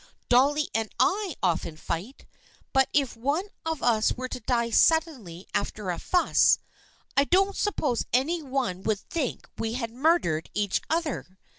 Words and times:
Dolly 0.29 0.67
and 0.73 0.89
I 0.99 1.35
often 1.43 1.77
fight, 1.77 2.25
but 2.73 2.89
if 2.91 3.15
one 3.15 3.45
of 3.67 3.83
us 3.83 4.11
were 4.13 4.27
to 4.29 4.39
die 4.39 4.71
suddenly 4.71 5.45
after 5.53 5.91
a 5.91 5.99
fuss, 5.99 6.57
I 7.15 7.25
don't 7.25 7.55
suppose 7.55 8.05
any 8.11 8.41
one 8.41 8.81
would 8.81 8.99
think 9.11 9.47
we 9.59 9.73
had 9.73 9.91
mur 9.91 10.17
dered 10.17 10.47
each 10.55 10.81
other! 10.89 11.37